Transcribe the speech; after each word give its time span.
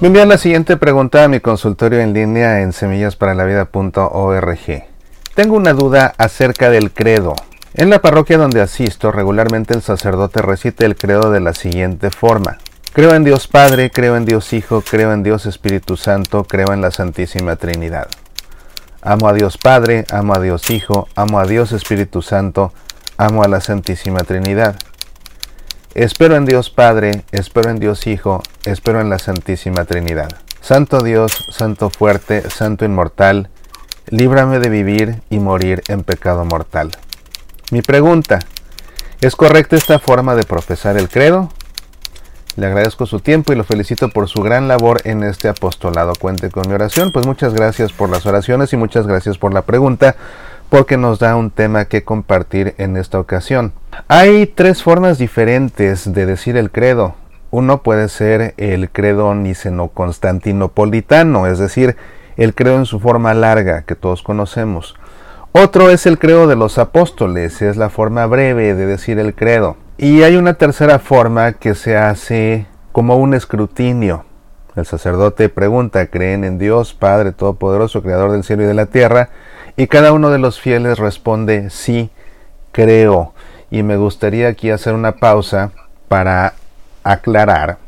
Me 0.00 0.06
envían 0.06 0.30
la 0.30 0.38
siguiente 0.38 0.78
pregunta 0.78 1.24
a 1.24 1.28
mi 1.28 1.40
consultorio 1.40 2.00
en 2.00 2.14
línea 2.14 2.62
en 2.62 2.72
semillasparalavida.org. 2.72 4.84
Tengo 5.34 5.56
una 5.56 5.74
duda 5.74 6.14
acerca 6.16 6.70
del 6.70 6.90
credo. 6.90 7.34
En 7.74 7.90
la 7.90 8.00
parroquia 8.00 8.38
donde 8.38 8.62
asisto, 8.62 9.12
regularmente 9.12 9.74
el 9.74 9.82
sacerdote 9.82 10.40
recita 10.40 10.86
el 10.86 10.96
credo 10.96 11.30
de 11.30 11.40
la 11.40 11.52
siguiente 11.52 12.08
forma. 12.08 12.56
Creo 12.94 13.14
en 13.14 13.24
Dios 13.24 13.46
Padre, 13.46 13.90
creo 13.90 14.16
en 14.16 14.24
Dios 14.24 14.54
Hijo, 14.54 14.80
creo 14.80 15.12
en 15.12 15.22
Dios 15.22 15.44
Espíritu 15.44 15.98
Santo, 15.98 16.44
creo 16.44 16.72
en 16.72 16.80
la 16.80 16.92
Santísima 16.92 17.56
Trinidad. 17.56 18.08
Amo 19.02 19.28
a 19.28 19.34
Dios 19.34 19.58
Padre, 19.58 20.06
amo 20.10 20.34
a 20.34 20.40
Dios 20.40 20.70
Hijo, 20.70 21.08
amo 21.14 21.40
a 21.40 21.44
Dios 21.44 21.72
Espíritu 21.72 22.22
Santo, 22.22 22.72
amo 23.18 23.42
a 23.42 23.48
la 23.48 23.60
Santísima 23.60 24.20
Trinidad. 24.20 24.76
Espero 25.94 26.36
en 26.36 26.46
Dios 26.46 26.70
Padre, 26.70 27.24
espero 27.32 27.68
en 27.68 27.80
Dios 27.80 28.06
Hijo, 28.06 28.44
espero 28.64 29.00
en 29.00 29.10
la 29.10 29.18
Santísima 29.18 29.84
Trinidad. 29.84 30.28
Santo 30.60 31.00
Dios, 31.00 31.32
Santo 31.50 31.90
fuerte, 31.90 32.48
Santo 32.48 32.84
inmortal, 32.84 33.48
líbrame 34.06 34.60
de 34.60 34.68
vivir 34.68 35.20
y 35.30 35.40
morir 35.40 35.82
en 35.88 36.04
pecado 36.04 36.44
mortal. 36.44 36.92
Mi 37.72 37.82
pregunta, 37.82 38.38
¿es 39.20 39.34
correcta 39.34 39.74
esta 39.74 39.98
forma 39.98 40.36
de 40.36 40.44
profesar 40.44 40.96
el 40.96 41.08
credo? 41.08 41.48
Le 42.54 42.66
agradezco 42.66 43.04
su 43.04 43.18
tiempo 43.18 43.52
y 43.52 43.56
lo 43.56 43.64
felicito 43.64 44.10
por 44.10 44.28
su 44.28 44.42
gran 44.42 44.68
labor 44.68 45.00
en 45.04 45.24
este 45.24 45.48
apostolado. 45.48 46.12
Cuente 46.20 46.50
con 46.50 46.68
mi 46.68 46.74
oración. 46.74 47.10
Pues 47.10 47.26
muchas 47.26 47.54
gracias 47.54 47.92
por 47.92 48.10
las 48.10 48.26
oraciones 48.26 48.72
y 48.72 48.76
muchas 48.76 49.06
gracias 49.08 49.38
por 49.38 49.52
la 49.52 49.62
pregunta 49.62 50.14
porque 50.70 50.96
nos 50.96 51.18
da 51.18 51.36
un 51.36 51.50
tema 51.50 51.84
que 51.84 52.04
compartir 52.04 52.74
en 52.78 52.96
esta 52.96 53.20
ocasión. 53.20 53.74
Hay 54.08 54.46
tres 54.46 54.82
formas 54.82 55.18
diferentes 55.18 56.10
de 56.12 56.24
decir 56.24 56.56
el 56.56 56.70
credo. 56.70 57.16
Uno 57.50 57.82
puede 57.82 58.08
ser 58.08 58.54
el 58.56 58.88
credo 58.88 59.34
niceno-constantinopolitano, 59.34 61.46
es 61.48 61.58
decir, 61.58 61.96
el 62.36 62.54
credo 62.54 62.76
en 62.76 62.86
su 62.86 63.00
forma 63.00 63.34
larga 63.34 63.82
que 63.82 63.96
todos 63.96 64.22
conocemos. 64.22 64.94
Otro 65.52 65.90
es 65.90 66.06
el 66.06 66.20
credo 66.20 66.46
de 66.46 66.54
los 66.54 66.78
apóstoles, 66.78 67.60
es 67.60 67.76
la 67.76 67.90
forma 67.90 68.24
breve 68.26 68.74
de 68.74 68.86
decir 68.86 69.18
el 69.18 69.34
credo. 69.34 69.76
Y 69.98 70.22
hay 70.22 70.36
una 70.36 70.54
tercera 70.54 71.00
forma 71.00 71.54
que 71.54 71.74
se 71.74 71.96
hace 71.96 72.68
como 72.92 73.16
un 73.16 73.34
escrutinio. 73.34 74.24
El 74.76 74.86
sacerdote 74.86 75.48
pregunta, 75.48 76.06
¿creen 76.06 76.44
en 76.44 76.58
Dios, 76.58 76.94
Padre 76.94 77.32
Todopoderoso, 77.32 78.02
Creador 78.02 78.30
del 78.30 78.44
cielo 78.44 78.62
y 78.62 78.66
de 78.66 78.74
la 78.74 78.86
tierra? 78.86 79.30
Y 79.76 79.86
cada 79.86 80.12
uno 80.12 80.30
de 80.30 80.38
los 80.38 80.60
fieles 80.60 80.98
responde, 80.98 81.70
sí, 81.70 82.10
creo. 82.72 83.34
Y 83.70 83.82
me 83.82 83.96
gustaría 83.96 84.48
aquí 84.48 84.70
hacer 84.70 84.94
una 84.94 85.16
pausa 85.16 85.72
para 86.08 86.54
aclarar 87.04 87.78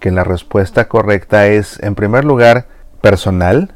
que 0.00 0.10
la 0.10 0.24
respuesta 0.24 0.86
correcta 0.86 1.46
es, 1.46 1.82
en 1.82 1.94
primer 1.94 2.24
lugar, 2.24 2.66
personal. 3.00 3.72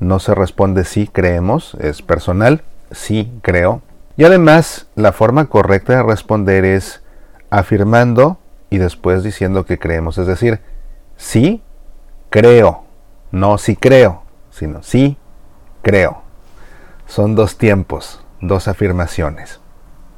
No 0.00 0.18
se 0.18 0.34
responde 0.34 0.84
sí 0.84 1.08
creemos, 1.12 1.76
es 1.80 2.02
personal, 2.02 2.62
sí 2.90 3.32
creo. 3.42 3.82
Y 4.16 4.24
además, 4.24 4.86
la 4.94 5.12
forma 5.12 5.46
correcta 5.46 5.96
de 5.96 6.02
responder 6.02 6.64
es 6.64 7.02
afirmando 7.50 8.38
y 8.70 8.78
después 8.78 9.22
diciendo 9.22 9.64
que 9.64 9.78
creemos. 9.78 10.18
Es 10.18 10.26
decir, 10.26 10.60
sí 11.16 11.62
creo, 12.30 12.84
no 13.30 13.58
sí 13.58 13.76
creo, 13.76 14.22
sino 14.50 14.82
sí 14.82 15.16
creo. 15.82 16.21
Son 17.12 17.34
dos 17.34 17.58
tiempos, 17.58 18.24
dos 18.40 18.68
afirmaciones. 18.68 19.60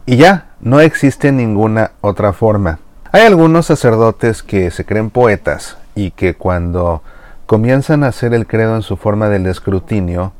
Y 0.06 0.16
ya, 0.16 0.50
no 0.60 0.78
existe 0.78 1.32
ninguna 1.32 1.90
otra 2.00 2.32
forma. 2.32 2.78
Hay 3.10 3.22
algunos 3.22 3.66
sacerdotes 3.66 4.44
que 4.44 4.70
se 4.70 4.84
creen 4.84 5.10
poetas 5.10 5.76
y 5.96 6.12
que 6.12 6.34
cuando 6.34 7.02
comienzan 7.46 8.04
a 8.04 8.08
hacer 8.10 8.32
el 8.32 8.46
credo 8.46 8.76
en 8.76 8.82
su 8.82 8.96
forma 8.96 9.28
del 9.28 9.46
escrutinio, 9.46 10.34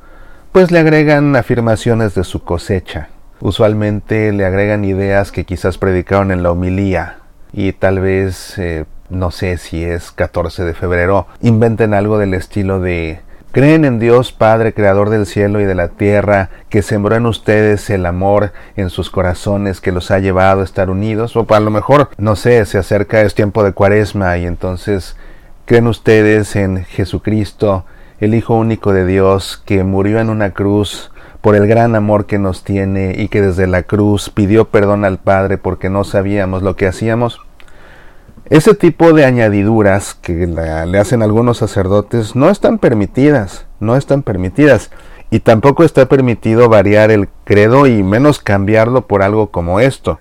pues 0.53 0.71
le 0.71 0.78
agregan 0.78 1.34
afirmaciones 1.34 2.15
de 2.15 2.23
su 2.23 2.45
cosecha, 2.45 3.09
usualmente 3.41 4.33
le 4.33 4.47
agregan 4.47 4.84
ideas 4.84 5.33
que 5.33 5.43
quizás 5.43 5.77
predicaron 5.77 6.31
en 6.31 6.45
la 6.45 6.53
homilía 6.53 7.17
y 7.53 7.73
tal 7.73 7.99
vez, 7.99 8.57
eh, 8.59 8.84
no 9.11 9.33
sé 9.33 9.57
si 9.57 9.83
es 9.83 10.12
14 10.12 10.62
de 10.62 10.75
febrero, 10.75 11.27
inventen 11.41 11.95
algo 11.95 12.17
del 12.17 12.33
estilo 12.33 12.78
de 12.78 13.24
Creen 13.54 13.84
en 13.84 14.00
Dios 14.00 14.32
Padre, 14.32 14.75
Creador 14.75 15.10
del 15.10 15.26
cielo 15.26 15.60
y 15.60 15.65
de 15.65 15.76
la 15.76 15.87
tierra, 15.87 16.50
que 16.70 16.82
sembró 16.82 17.15
en 17.15 17.25
ustedes 17.25 17.88
el 17.88 18.04
amor 18.04 18.53
en 18.75 18.91
sus 18.91 19.10
corazones, 19.10 19.81
que 19.81 19.92
los 19.92 20.10
ha 20.10 20.19
llevado 20.19 20.60
a 20.60 20.65
estar 20.65 20.91
unidos. 20.91 21.37
O 21.37 21.47
a 21.48 21.60
lo 21.60 21.70
mejor, 21.70 22.10
no 22.19 22.34
sé, 22.34 22.66
se 22.66 22.78
acerca, 22.78 23.22
es 23.22 23.37
tiempo 23.37 23.62
de 23.62 23.70
cuaresma 23.70 24.37
y 24.38 24.47
entonces 24.47 25.16
creen 25.66 25.87
ustedes 25.87 26.56
en 26.56 26.84
Jesucristo, 26.84 27.84
el 28.19 28.34
Hijo 28.34 28.56
único 28.56 28.92
de 28.92 29.06
Dios, 29.06 29.62
que 29.65 29.84
murió 29.84 30.19
en 30.19 30.31
una 30.31 30.50
cruz 30.50 31.12
por 31.41 31.54
el 31.54 31.69
gran 31.69 31.94
amor 31.94 32.26
que 32.26 32.41
nos 32.41 32.65
tiene 32.65 33.15
y 33.16 33.28
que 33.28 33.41
desde 33.41 33.69
la 33.69 33.84
cruz 33.84 34.31
pidió 34.31 34.65
perdón 34.65 35.04
al 35.04 35.19
Padre 35.19 35.59
porque 35.59 35.91
no 35.91 36.03
sabíamos 36.03 36.65
lo 36.65 36.75
que 36.75 36.88
hacíamos. 36.88 37.41
Ese 38.54 38.76
tipo 38.76 39.12
de 39.12 39.25
añadiduras 39.25 40.15
que 40.15 40.47
le 40.47 40.98
hacen 41.00 41.22
algunos 41.22 41.59
sacerdotes 41.59 42.37
no 42.37 42.50
están 42.50 42.78
permitidas, 42.78 43.66
no 43.81 43.97
están 43.97 44.22
permitidas. 44.22 44.92
Y 45.28 45.41
tampoco 45.41 45.82
está 45.82 46.06
permitido 46.06 46.69
variar 46.69 47.10
el 47.10 47.28
credo 47.42 47.88
y 47.88 48.04
menos 48.04 48.38
cambiarlo 48.38 49.09
por 49.09 49.25
algo 49.25 49.50
como 49.50 49.81
esto. 49.81 50.20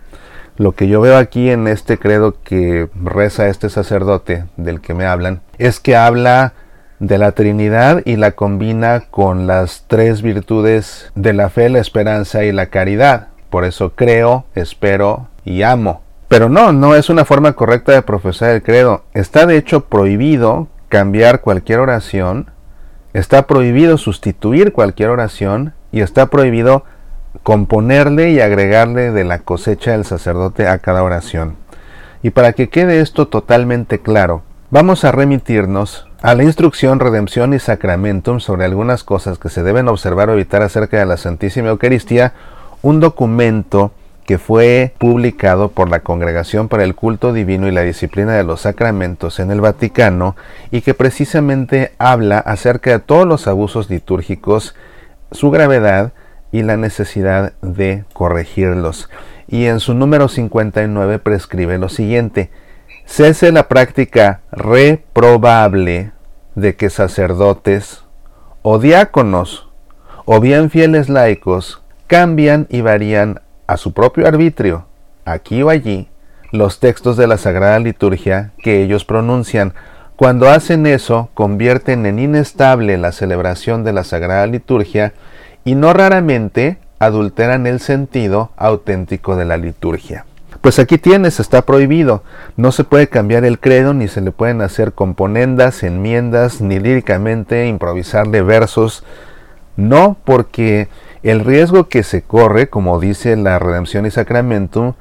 Lo 0.58 0.72
que 0.72 0.88
yo 0.88 1.00
veo 1.00 1.18
aquí 1.18 1.52
en 1.52 1.68
este 1.68 2.00
credo 2.00 2.42
que 2.44 2.90
reza 2.96 3.50
este 3.50 3.70
sacerdote 3.70 4.46
del 4.58 4.82
que 4.82 4.96
me 4.96 5.06
hablan 5.06 5.44
es 5.60 5.80
que 5.80 5.96
habla 5.96 6.54
de 6.98 7.20
la 7.20 7.34
Trinidad 7.34 8.02
y 8.04 8.16
la 8.16 8.32
combina 8.32 9.02
con 9.12 9.46
las 9.46 9.86
tres 9.86 10.24
virtudes 10.24 11.12
de 11.14 11.34
la 11.34 11.52
fe, 11.52 11.70
la 11.70 11.82
esperanza 11.82 12.44
y 12.44 12.52
la 12.52 12.72
caridad. 12.72 13.28
Por 13.52 13.64
eso 13.64 13.92
creo, 13.94 14.46
espero 14.56 15.28
y 15.46 15.62
amo. 15.62 16.03
Pero 16.34 16.50
no, 16.50 16.74
no 16.74 16.96
es 16.96 17.12
una 17.12 17.26
forma 17.26 17.54
correcta 17.54 17.92
de 17.92 18.02
profesar 18.02 18.56
el 18.56 18.64
credo. 18.64 19.04
Está 19.14 19.46
de 19.46 19.56
hecho 19.56 19.82
prohibido 19.82 20.68
cambiar 20.90 21.42
cualquier 21.42 21.78
oración, 21.78 22.50
está 23.14 23.46
prohibido 23.46 24.00
sustituir 24.00 24.74
cualquier 24.74 25.10
oración 25.10 25.76
y 25.92 26.02
está 26.02 26.26
prohibido 26.32 26.86
componerle 27.44 28.32
y 28.32 28.40
agregarle 28.40 29.12
de 29.12 29.24
la 29.26 29.42
cosecha 29.42 29.92
del 29.92 30.06
sacerdote 30.06 30.68
a 30.68 30.80
cada 30.80 31.04
oración. 31.04 31.56
Y 32.24 32.32
para 32.32 32.54
que 32.54 32.68
quede 32.68 33.02
esto 33.02 33.28
totalmente 33.28 34.00
claro, 34.00 34.42
vamos 34.72 35.04
a 35.04 35.12
remitirnos 35.12 36.08
a 36.24 36.34
la 36.34 36.46
instrucción 36.46 37.00
Redención 37.00 37.54
y 37.54 37.60
Sacramentum 37.60 38.40
sobre 38.40 38.66
algunas 38.66 39.04
cosas 39.04 39.38
que 39.38 39.50
se 39.50 39.62
deben 39.62 39.88
observar 39.88 40.32
o 40.32 40.34
evitar 40.34 40.64
acerca 40.64 40.98
de 40.98 41.06
la 41.06 41.18
Santísima 41.18 41.70
Eucaristía, 41.70 42.34
un 42.82 43.00
documento 43.00 43.92
que 44.26 44.38
fue 44.38 44.94
publicado 44.98 45.70
por 45.70 45.90
la 45.90 46.00
Congregación 46.00 46.70
para 46.70 46.84
el 46.84 46.96
Culto 46.96 47.34
Divino 47.34 47.68
y 47.68 47.72
la 47.72 47.82
Disciplina 47.82 48.34
de 48.34 48.44
los 48.44 48.62
Sacramentos 48.62 49.40
en 49.40 49.52
el 49.52 49.62
Vaticano 49.62 50.36
y 50.72 50.82
que 50.82 50.94
precisamente 50.94 51.92
habla 51.98 52.40
acerca 52.40 52.92
de 52.92 53.00
todos 53.00 53.28
los 53.28 53.48
abusos 53.48 53.90
litúrgicos, 53.90 54.76
su 55.32 55.52
gravedad 55.52 56.14
y 56.52 56.64
la 56.64 56.78
necesidad 56.78 57.54
de 57.62 58.06
corregirlos. 58.14 59.10
Y 59.48 59.66
en 59.66 59.80
su 59.80 59.94
número 59.94 60.30
59 60.30 61.20
prescribe 61.20 61.78
lo 61.78 61.90
siguiente, 61.90 62.50
cese 63.06 63.52
la 63.52 63.68
práctica 63.68 64.42
reprobable 64.52 66.12
de 66.56 66.76
que 66.76 66.90
sacerdotes 66.90 68.04
o 68.62 68.80
diáconos 68.80 69.70
o 70.26 70.40
bien 70.40 70.70
fieles 70.70 71.10
laicos 71.10 71.82
cambian 72.08 72.68
y 72.70 72.82
varían 72.82 73.42
a 73.68 73.78
su 73.78 73.94
propio 73.94 74.28
arbitrio, 74.28 74.86
aquí 75.26 75.62
o 75.64 75.70
allí, 75.70 76.10
los 76.52 76.80
textos 76.80 77.18
de 77.18 77.28
la 77.28 77.38
Sagrada 77.38 77.80
Liturgia 77.80 78.52
que 78.60 78.84
ellos 78.84 79.06
pronuncian. 79.06 79.74
Cuando 80.16 80.50
hacen 80.50 80.86
eso, 80.86 81.30
convierten 81.34 82.06
en 82.06 82.20
inestable 82.20 82.98
la 82.98 83.12
celebración 83.12 83.84
de 83.84 83.94
la 83.94 84.04
Sagrada 84.04 84.46
Liturgia 84.46 85.14
y 85.66 85.76
no 85.76 85.94
raramente 85.94 86.78
adulteran 87.00 87.68
el 87.68 87.80
sentido 87.80 88.52
auténtico 88.56 89.36
de 89.36 89.46
la 89.46 89.58
liturgia. 89.58 90.26
Pues 90.62 90.80
aquí 90.80 90.98
tienes, 90.98 91.42
está 91.42 91.64
prohibido. 91.64 92.24
No 92.56 92.72
se 92.72 92.86
puede 92.86 93.10
cambiar 93.10 93.44
el 93.44 93.60
credo, 93.60 93.94
ni 93.94 94.08
se 94.08 94.22
le 94.22 94.32
pueden 94.32 94.62
hacer 94.62 94.94
componendas, 94.94 95.84
enmiendas, 95.84 96.62
ni 96.62 96.80
líricamente 96.80 97.68
improvisarle 97.68 98.42
versos. 98.42 99.04
No, 99.76 100.16
porque 100.24 100.88
el 101.24 101.44
riesgo 101.44 101.88
que 101.88 102.04
se 102.04 102.22
corre, 102.22 102.70
como 102.70 103.00
dice 103.00 103.36
la 103.36 103.60
Redención 103.60 104.06
y 104.06 104.12
Sacramento, 104.12 104.96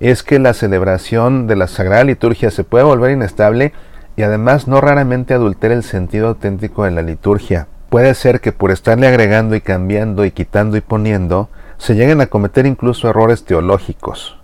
es 0.00 0.22
que 0.22 0.38
la 0.38 0.54
celebración 0.54 1.46
de 1.46 1.56
la 1.56 1.66
Sagrada 1.66 2.04
Liturgia 2.04 2.50
se 2.50 2.64
pueda 2.64 2.84
volver 2.84 3.12
inestable 3.12 3.72
y 4.16 4.22
además 4.22 4.68
no 4.68 4.80
raramente 4.80 5.34
adultera 5.34 5.74
el 5.74 5.82
sentido 5.82 6.28
auténtico 6.28 6.84
de 6.84 6.90
la 6.90 7.02
liturgia. 7.02 7.68
Puede 7.88 8.14
ser 8.14 8.40
que 8.40 8.52
por 8.52 8.70
estarle 8.70 9.06
agregando 9.06 9.54
y 9.54 9.60
cambiando 9.60 10.24
y 10.24 10.30
quitando 10.30 10.76
y 10.76 10.80
poniendo, 10.80 11.48
se 11.78 11.94
lleguen 11.94 12.20
a 12.20 12.26
cometer 12.26 12.66
incluso 12.66 13.08
errores 13.08 13.44
teológicos 13.44 14.38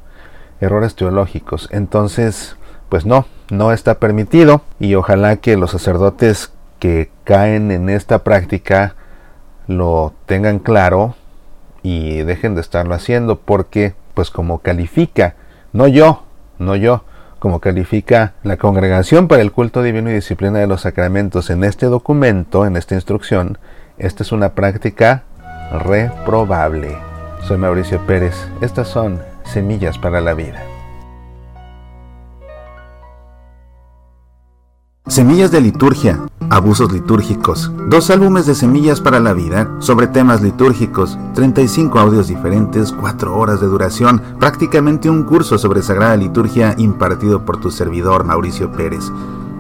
errores 0.61 0.95
teológicos. 0.95 1.69
Entonces, 1.73 2.57
pues 2.89 3.07
no, 3.07 3.27
no 3.51 3.73
está 3.73 3.99
permitido 3.99 4.63
y 4.79 4.95
ojalá 4.95 5.37
que 5.37 5.57
los 5.57 5.71
sacerdotes 5.71 6.53
que 6.79 7.11
caen 7.25 7.71
en 7.71 7.89
esta 7.89 8.25
práctica 8.25 8.95
lo 9.67 10.15
tengan 10.27 10.59
claro 10.59 11.15
y 11.83 12.23
dejen 12.23 12.55
de 12.55 12.61
estarlo 12.61 12.95
haciendo 12.95 13.39
porque 13.39 13.95
pues 14.15 14.31
como 14.31 14.59
califica, 14.59 15.37
no 15.73 15.87
yo, 15.87 16.25
no 16.59 16.77
yo, 16.77 17.05
como 17.39 17.61
califica 17.61 18.35
la 18.43 18.57
Congregación 18.57 19.29
para 19.29 19.43
el 19.43 19.53
Culto 19.53 19.83
Divino 19.83 20.11
y 20.11 20.15
Disciplina 20.15 20.59
de 20.59 20.67
los 20.67 20.81
Sacramentos 20.83 21.51
en 21.51 21.65
este 21.65 21.87
documento, 21.87 22.67
en 22.67 22.77
esta 22.77 22.95
instrucción, 22.95 23.59
esta 23.97 24.23
es 24.23 24.33
una 24.33 24.55
práctica 24.55 25.25
reprobable. 25.85 26.97
Soy 27.43 27.59
Mauricio 27.59 28.05
Pérez, 28.07 28.35
estas 28.61 28.89
son 28.89 29.21
Semillas 29.45 29.99
para 29.99 30.21
la 30.21 30.35
Vida. 30.35 30.63
Semillas 35.07 35.51
de 35.51 35.61
liturgia, 35.61 36.21
abusos 36.50 36.93
litúrgicos, 36.93 37.71
dos 37.89 38.11
álbumes 38.11 38.47
de 38.47 38.55
Semillas 38.55 39.00
para 39.00 39.21
la 39.21 39.33
Vida 39.33 39.71
sobre 39.81 40.06
temas 40.06 40.43
litúrgicos, 40.43 41.19
35 41.35 41.99
audios 41.99 42.29
diferentes, 42.29 42.93
4 42.93 43.37
horas 43.37 43.61
de 43.61 43.67
duración, 43.67 44.23
prácticamente 44.39 45.11
un 45.11 45.25
curso 45.25 45.59
sobre 45.59 45.83
Sagrada 45.83 46.17
Liturgia 46.17 46.75
impartido 46.79 47.45
por 47.45 47.61
tu 47.61 47.71
servidor 47.71 48.25
Mauricio 48.25 48.73
Pérez. 48.73 49.11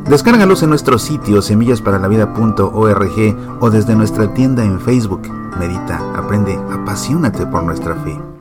Descárgalos 0.08 0.62
en 0.62 0.70
nuestro 0.70 0.98
sitio 0.98 1.42
semillasparalavida.org 1.42 3.36
o 3.60 3.70
desde 3.70 3.94
nuestra 3.94 4.32
tienda 4.32 4.64
en 4.64 4.80
Facebook. 4.80 5.20
Medita, 5.58 6.00
aprende, 6.16 6.58
apasionate 6.72 7.44
por 7.46 7.62
nuestra 7.64 7.94
fe. 7.96 8.37